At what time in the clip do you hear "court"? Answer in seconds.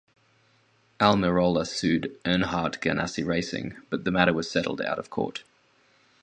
5.11-5.43